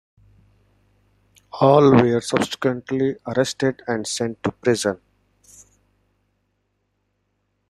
All 1.61 1.91
were 1.91 2.21
subsequently 2.21 3.17
arrested 3.27 3.83
and 3.87 4.07
sent 4.07 4.41
to 4.41 4.51
prison. 4.51 4.99